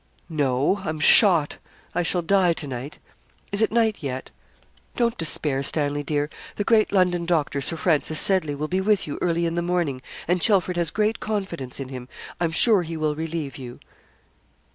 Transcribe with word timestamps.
'No. 0.29 0.77
I'm 0.83 0.99
shot. 0.99 1.57
I 1.93 2.01
shall 2.01 2.23
die 2.23 2.53
to 2.53 2.65
night. 2.67 2.97
Is 3.51 3.61
it 3.61 3.71
night 3.71 3.97
yet?' 4.01 4.31
'Don't 4.95 5.15
despair, 5.15 5.61
Stanley, 5.61 6.01
dear. 6.01 6.27
The 6.55 6.63
great 6.63 6.91
London 6.91 7.23
doctor, 7.27 7.61
Sir 7.61 7.75
Francis 7.77 8.19
Seddley, 8.19 8.55
will 8.55 8.67
be 8.67 8.81
with 8.81 9.05
you 9.05 9.19
early 9.21 9.45
in 9.45 9.53
the 9.53 9.61
morning, 9.61 10.01
and 10.27 10.41
Chelford 10.41 10.75
has 10.75 10.89
great 10.89 11.19
confidence 11.19 11.79
in 11.79 11.89
him. 11.89 12.09
I'm 12.39 12.49
sure 12.51 12.81
he 12.81 12.97
will 12.97 13.13
relieve 13.15 13.59
you.' 13.59 13.79